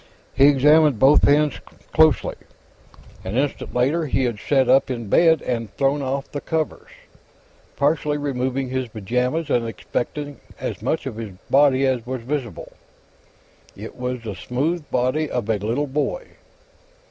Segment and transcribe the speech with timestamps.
[0.33, 1.59] He examined both hands
[1.93, 2.33] closely.
[3.23, 6.89] An instant later, he had sat up in bed and thrown off the covers,
[7.75, 12.71] partially removing his pajamas and inspecting as much of his body as was visible.
[13.77, 16.29] It was the smooth body of a little boy.